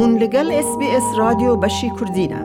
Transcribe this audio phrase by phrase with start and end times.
[0.00, 2.42] هون لگل اس بی اس رادیو بشی کردینه.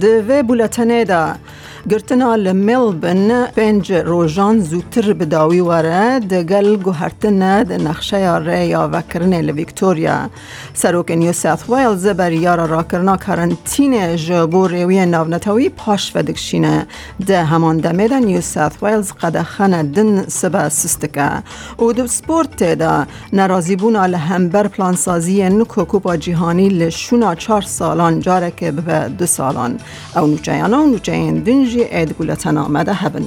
[0.00, 1.34] دوی بولتنه دا.
[1.90, 10.30] گرتنا لملبن پنج روژان زودتر بداوی وره دگل گوهرتنه ده نقشه ری یا وکرنه لویکتوریا
[10.74, 16.86] سروک نیو ساث ویلز بر یارا را کرنا کرنتین جبو ریوی ناونتاوی پاش و دکشینه.
[17.26, 21.42] ده همان دمه ده نیو ساث ویلز قدخنه دن سبا سستکه.
[21.76, 28.20] او دو سپورت ده نرازی بونا لهمبر پلان سازی نکو کوپا جیهانی لشونا چار سالان
[28.20, 29.78] جاره که به دو سالان.
[30.16, 30.38] او
[31.76, 33.26] نوچه و نوچه دنج جی اید گولتن آمده هبن.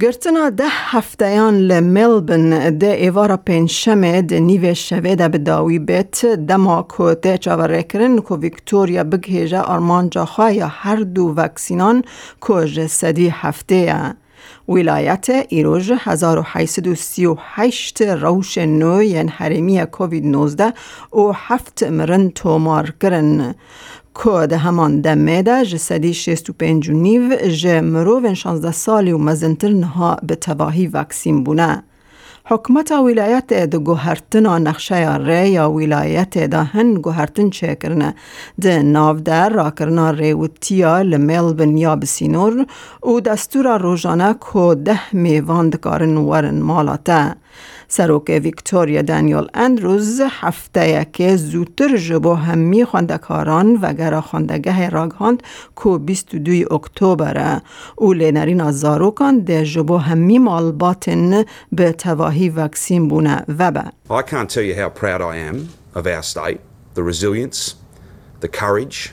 [0.00, 3.38] گرتنا ده هفتهان لملبن ده ایوارا
[4.20, 10.10] ده نیو شوه ده بداوی بیت دما که ده چاوره کرن که ویکتوریا بگهیجه آرمان
[10.10, 12.04] جاخواه یا هر دو وکسینان
[12.48, 14.14] که جسدی هفته
[14.68, 20.72] ولایت ایروژ 1838 روش نو ین حرمی کووید 19
[21.12, 23.54] و هفت مرن تومار کرن
[24.24, 30.34] که همان دمه ده جسدی 65 نیو جه مروون 16 سالی و مزنتر نها به
[30.34, 31.82] تواهی وکسین بونه.
[32.50, 38.14] حکمت ولایت د گوهرتنا نقشه ری یا ولایت دا هن گوهرتن چه کرنه
[38.62, 42.66] ده ناو در را کرنا ریوتیا لملبن یا بسینور
[43.02, 47.34] و دستور روزانه که ده میوان دکارن ورن مالاته.
[47.94, 55.42] سروک ویکتوریا دانیل اندروز هفته که زودتر جبو همی خواندکاران و گره خواندگه راگهاند
[55.82, 57.60] که 22 اکتبر.
[57.96, 63.44] او لینرین زاروکان ده جبو همی مالباتن به تواهی وکسین بونه.
[63.58, 66.60] و به I can't tell you how proud I am of our state,
[66.94, 67.74] the resilience,
[68.40, 69.12] the courage,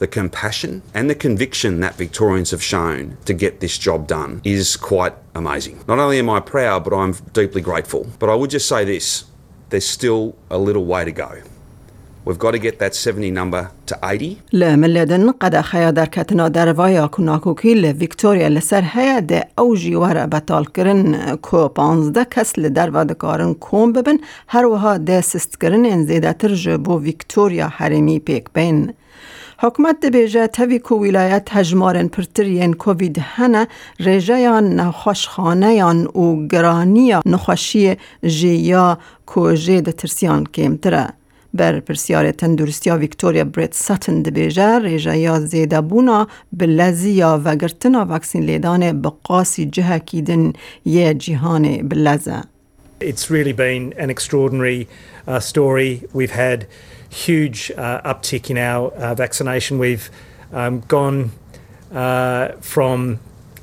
[0.00, 4.76] the compassion and the conviction that Victorians have shown to get this job done is
[4.76, 5.82] quite amazing.
[5.88, 8.06] Not only am I proud, but I'm deeply grateful.
[8.18, 9.24] But I would just say this
[9.70, 11.42] there's still a little way to go.
[12.26, 14.36] We've got to get that 70 number to 80.
[14.52, 20.64] لملدن قد خیا در کتنا در وایا کناکوکی لویکتوریا لسر هیا ده او جیوار بطال
[20.64, 26.06] کرن کو پانزده کس لدر و دکارن کوم ببن هر وها ده سست کرن ان
[26.06, 28.94] زیده تر جبو ویکتوریا حرمی پیک بین.
[29.63, 33.67] حکومت دبیجه تاوی کو ولایت هجمارن پرترین کووید هنه
[33.99, 37.95] رژایان نخوشخانه و گرانی نخوشی
[38.25, 41.07] جیا کو جه ده ترسیان کمتره.
[41.53, 49.01] بر پرسیار تندرستی ویکتوریا بریت ساتن دبیجه ریجه زیده بونا بلزیا و گرتنا وکسین لیدان
[49.01, 50.53] بقاسی جهه کیدن
[50.85, 52.41] یه جیهان بلزه.
[53.01, 54.87] It's really been an extraordinary
[55.27, 56.03] uh, story.
[56.13, 56.67] We've had
[57.11, 59.77] huge uh, uptick in our uh, vaccination.
[59.77, 60.09] We've
[60.51, 61.31] um, gone
[61.93, 63.19] uh, from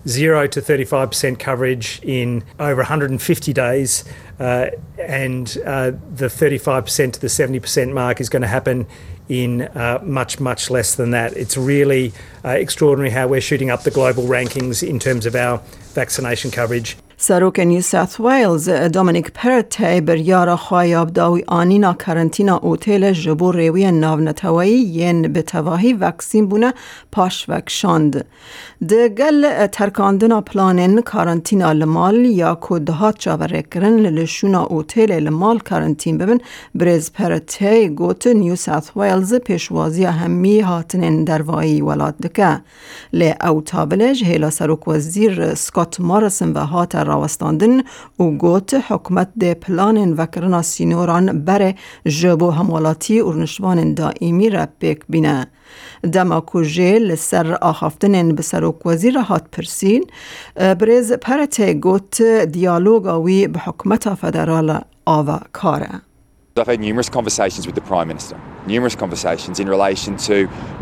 [0.06, 4.04] zero to 35% coverage in over 150 days,
[4.38, 8.86] and the 35% to the 70% mark is going to happen
[9.28, 9.68] in
[10.02, 11.36] much, much less than that.
[11.36, 12.12] It's really
[12.44, 15.58] extraordinary how we're shooting up the global rankings in terms of our
[15.92, 16.96] vaccination coverage.
[17.20, 23.90] سروک نیو ساث ویلز دومینیک پرتی بر یارا خوایاب داوی آنینا کرنتینا اوتیل جبو ریوی
[23.92, 24.20] ناو
[24.62, 26.74] ین به تواهی وکسین بونه
[27.12, 28.24] پاش وکشاند.
[28.88, 36.38] ده گل ترکاندنا پلانن کرنتینا لمال یا کدهات چاوره کرن لشونا اوتیل لمال کرنتین ببن
[36.74, 42.60] بریز پرتی گوت نیو ساث ویلز پیشوازی همی هاتنین دروایی ولاد دکه.
[43.12, 47.80] لی او تابلج هیلا سروک وزیر سکات مارسن و هات راوستاندن
[48.18, 51.74] و گوت حکمت ده پلان وکرنا سینوران بره
[52.06, 55.46] جبو همولاتی ارنشوان دائمی را پیک بینه.
[56.12, 60.04] دما کوژه لسر آخافتن به سروک وزیر هات پرسین
[60.56, 66.00] بریز پرته گوت دیالوگاوی به حکمت فدرال آوا کاره.
[66.58, 70.36] I've had numerous conversations with the Prime Minister, numerous conversations in relation to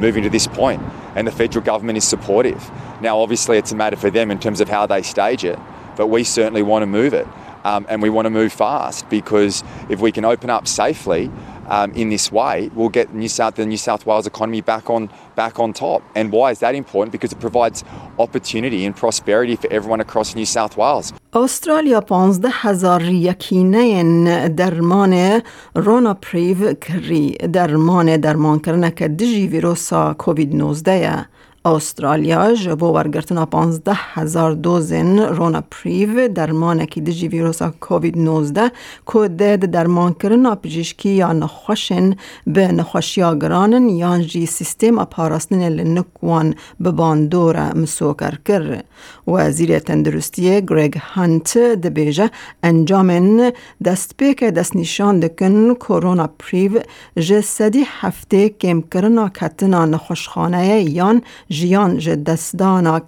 [0.04, 0.80] moving to this point,
[1.16, 2.62] and the federal government is supportive.
[3.02, 5.58] Now, obviously, it's a matter for them in terms of how they stage it,
[5.97, 7.27] but we certainly want to move it.
[7.63, 11.29] Um, and we want to move fast because if we can open up safely
[11.67, 15.09] um, in this way, we'll get New South, the New South Wales economy back on
[15.35, 16.01] back on top.
[16.15, 17.11] And why is that important?
[17.11, 17.83] Because it provides
[18.17, 21.13] opportunity and prosperity for everyone across New South Wales.
[21.33, 25.41] استرالیا پانزده هزار یکینه درمان
[25.75, 31.25] رونا پریو کری درمان درمان کرنه که دجی ویروسا کووید 19
[31.66, 38.70] استرالیا جبو ورگرتنا 15 هزار دوزن رونا پریو درمانکی دجی ویروس کووید 19
[39.12, 42.16] که دید درمان کرنا پجیشکی یا نخوشن
[42.46, 46.54] به نخوشیا گرانن یا جی سیستم پاراستن لنکوان
[46.84, 48.82] بباندور مسوکر کر
[49.26, 52.30] وزیر تندرستی گریگ هانت دبیجه
[52.62, 53.52] انجامن
[53.84, 56.80] دست پیک دست نشان دکن کرونا پریو
[57.16, 61.22] جسدی هفته کم کرنا کتنا نخوشخانه یان
[61.56, 62.98] جیان ج دستدانا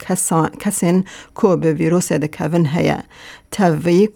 [0.62, 1.04] کسین
[1.34, 2.98] کو به ویروس دکوین هیا.
[3.50, 4.08] توی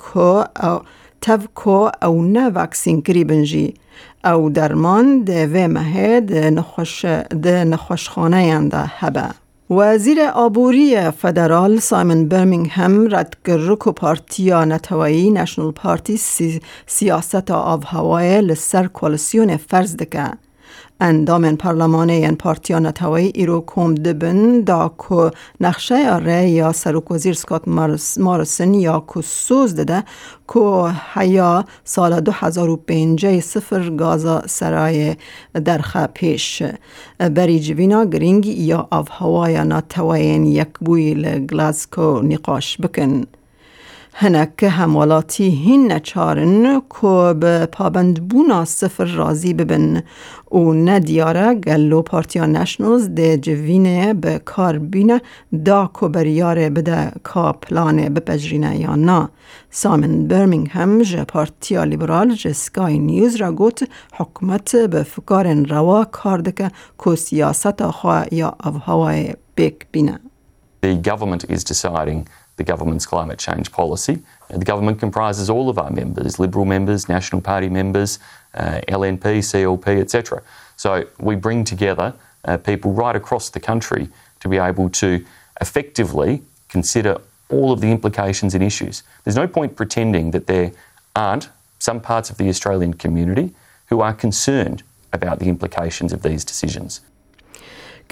[1.54, 1.90] کو
[2.22, 3.74] نه واکسین کری بنجی.
[4.24, 7.04] او درمان ده و ده نخوش
[7.44, 9.28] ده نخوشخانه ینده هبه.
[9.70, 17.84] وزیر آبوری فدرال سایمن برمینگهم رد کرد که پارتیا نتوایی نشنل پارتی سی سیاست آب
[17.86, 20.30] هوای لسر کولسیون فرز دکه.
[21.00, 25.30] اندام پارلمانه این پارتیا نتوایی ایرو کم دبن دا که
[25.60, 27.62] نقشه اره یا سروک وزیر سکات
[28.16, 30.04] مارسن یا که سوز داده
[30.54, 35.16] که هیا سال 2005 سفر گازا سرای
[35.64, 36.62] درخه پیش
[37.18, 43.24] بری جوینا گرینگ یا آف هوای نتوایین یک بوی لگلاسکو نقاش بکن.
[44.14, 50.02] هنک هموالاتی هین نچارن که به پابند بونا سفر رازی ببن.
[50.52, 55.20] و ندیاره گلو پارتیا نشنلز ده جوینه به کار بینه.
[55.64, 59.30] دا که بریاره بده کا پلانه بپجرینه یا نا.
[59.70, 63.88] سامن برمینگهم جه پارتیا لیبرال جه سکای نیوز را گوت.
[64.12, 66.70] حکمت به فکارن روا کار دکه
[67.04, 70.20] که سیاست خواه یا اوهوای بیک بینه.
[70.84, 72.26] The government is deciding
[72.62, 74.22] the government's climate change policy.
[74.48, 78.20] The government comprises all of our members, Liberal members, National Party members,
[78.54, 80.42] uh, LNP, CLP, etc.
[80.76, 82.14] So we bring together
[82.44, 84.08] uh, people right across the country
[84.40, 85.24] to be able to
[85.60, 89.02] effectively consider all of the implications and issues.
[89.24, 90.72] There's no point pretending that there
[91.16, 91.48] aren't
[91.78, 93.54] some parts of the Australian community
[93.86, 94.82] who are concerned
[95.12, 97.00] about the implications of these decisions.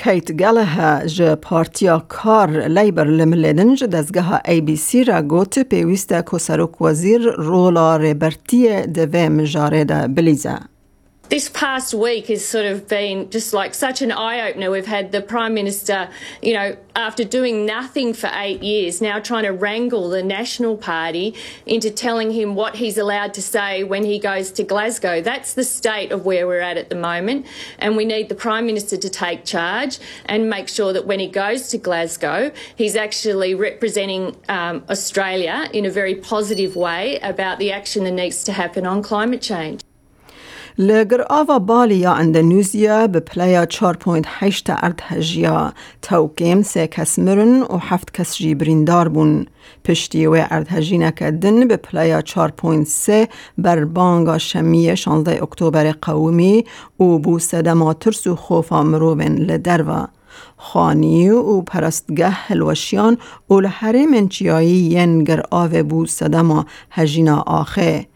[0.04, 6.22] کیت گله ج پارتیا کار لیبر لملدن ج دزگاه ای بی سی را گوت پیوسته
[6.30, 10.58] که سروک وزیر رولا ریبرتی دوه مجاره ده بلیزه.
[11.30, 14.68] This past week has sort of been just like such an eye opener.
[14.68, 16.10] We've had the Prime Minister,
[16.42, 21.36] you know, after doing nothing for eight years, now trying to wrangle the National Party
[21.66, 25.20] into telling him what he's allowed to say when he goes to Glasgow.
[25.20, 27.46] That's the state of where we're at at the moment.
[27.78, 31.28] And we need the Prime Minister to take charge and make sure that when he
[31.28, 37.70] goes to Glasgow, he's actually representing um, Australia in a very positive way about the
[37.70, 39.80] action that needs to happen on climate change.
[40.80, 45.72] لگر آوا بالیا اندونزیا به پلیا 4.8 ارد هجیا
[46.02, 49.46] توکیم سه کس مرن و هفت کس جی بریندار بون
[49.84, 53.28] پشتی و ارد هجینه کدن به پلیا 4.3
[53.58, 56.64] بر بانگا شمی 16 اکتبر قومی
[57.00, 60.08] و بو سدما ترس و خوفا مروبن لدروا
[60.56, 63.18] خانی و پرستگه هلوشیان
[63.50, 68.06] و لحره منچیایی ینگر آوه بو سدما هجینا آخه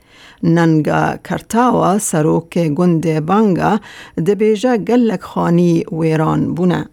[0.44, 3.80] ننگا کرتاوا سروک گند بانگا
[4.18, 6.86] دبیجا گلک خانی ویران بونه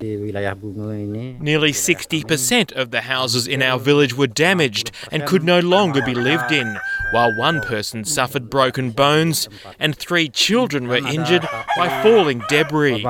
[0.00, 6.14] Nearly 60% of the houses in our village were damaged and could no longer be
[6.14, 6.78] lived in,
[7.10, 9.48] while one person suffered broken bones
[9.80, 11.44] and three children were injured
[11.76, 13.04] by falling debris.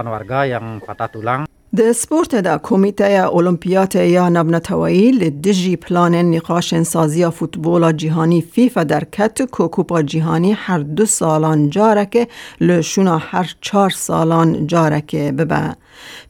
[1.78, 9.04] د سپورت دا کمیته المپیات یا نبنتوایی لدجی پلان نقاش سازی فوتبول جهانی فیفا در
[9.04, 12.28] کت کو کوپا جهانی هر دو سالان جارکه
[12.62, 15.76] لشونا هر چار سالان جارکه ببه.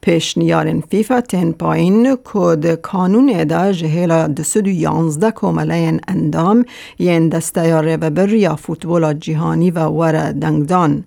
[0.01, 6.65] پیش نیارن فیفا تن پایین کد کانون دا جهیلا دسدو یانزده کوملین اندام
[6.99, 11.03] ین دستیاره و بر یا فوتبول جهانی و ور دنگدان.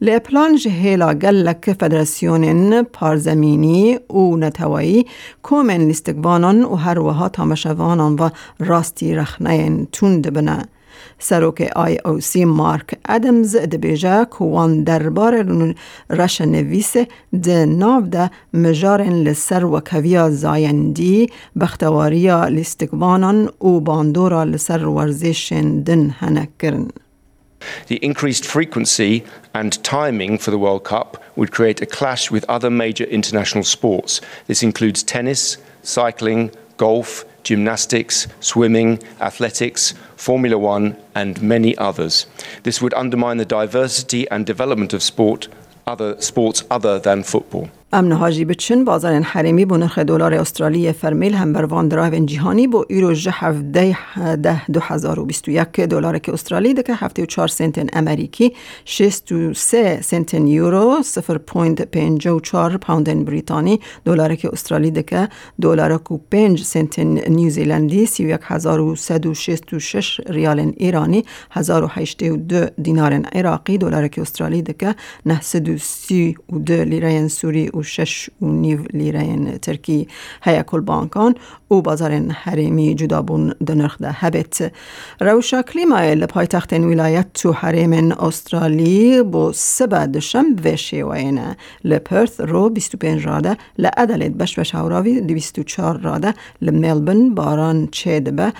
[0.00, 5.06] لپلان جهیلا گلک فدراسیون پارزمینی و نتوایی
[5.42, 8.28] کومن لیستگوانان و هر وها تامشوانان و
[8.58, 10.68] راستی رخنین توند بنه.
[11.18, 15.44] سروک آی او سی مارک ادمز دبیجه کوان دربار
[16.10, 16.96] رش نویس
[17.42, 26.14] ده ناو ده مجارن لسر و کویا زایندی بختواریا لیستگوانان و باندورا لسر ورزشن دن
[26.18, 26.88] هنکرن.
[27.86, 32.70] The increased frequency and timing for the World Cup would create a clash with other
[32.70, 34.20] major international sports.
[34.46, 42.26] This includes tennis, cycling, golf, gymnastics, swimming, athletics, Formula One, and many others.
[42.62, 45.48] This would undermine the diversity and development of sport,
[45.86, 47.68] other sports other than football.
[47.94, 52.66] امن هاجی بچن بازار حریمی بو نرخ دلار استرالی فرمیل هم بر وان درایو جهانی
[52.66, 53.96] بو ایرو جه ده
[54.36, 58.52] ده دو هزار و بیستو یک دلار که استرالی هفته و چار سنت امریکی
[58.84, 64.90] شست و سه سنت یورو سفر پوینت پینج و چار پاوند بریتانی دلار که استرالی
[64.90, 65.28] دکه
[65.60, 70.20] دلار کو پنج سنت نیوزیلندی سی و یک هزار و سد و شست و شش
[70.20, 71.88] ریال ایرانی هزار و
[77.84, 79.48] هشت و دو دینار عراقی دلار که استرالی دکه نه سد و سی و دو
[79.48, 80.08] لیره ترکی
[80.42, 81.34] هیا کل بانکان
[81.70, 84.72] و بازار حریمی جدا بون دنرخ ده هبت.
[85.20, 85.62] روشا
[86.14, 90.54] لپای تختین ولایت تو حریم استرالی بو سبا دشم
[91.02, 98.52] و لپرث رو 25 راده لعدلید بش بش هوراوی 24 راده لملبن باران چید به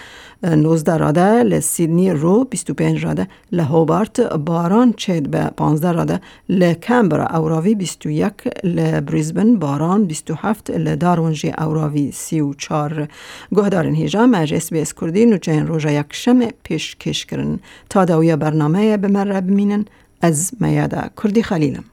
[0.44, 8.32] 19 راده لسیدنی رو 25 راده لهوبارت باران چید به 15 راده لکمبرا اوراوی 21
[8.64, 13.08] لبریزبن باران 27 لدارونجی اوراوی 34
[13.52, 17.58] گهدارن هیجا مجلس بیس کردی نوچه روژا یک شم پیش کش کرن.
[17.90, 19.84] تا دویا برنامه به من بمینن
[20.20, 21.84] از میاده کردی خلیلم.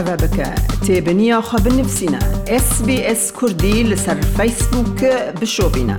[0.00, 0.54] مرحبا بك
[0.86, 2.18] تابنيا خبر نفسنا.
[2.48, 5.04] اس بي اس كردي لسر فيسبوك
[5.40, 5.96] بشوبنا